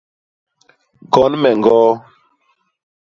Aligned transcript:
Kon 1.13 1.33
me 1.41 1.49
ñgoo! 1.57 1.91